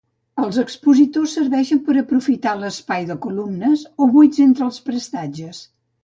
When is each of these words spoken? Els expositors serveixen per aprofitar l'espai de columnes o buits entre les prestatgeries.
Els 0.43 0.55
expositors 0.61 1.33
serveixen 1.39 1.81
per 1.89 1.95
aprofitar 2.01 2.53
l'espai 2.61 3.05
de 3.09 3.17
columnes 3.25 3.83
o 4.05 4.07
buits 4.15 4.41
entre 4.47 4.71
les 4.71 4.81
prestatgeries. 4.89 5.61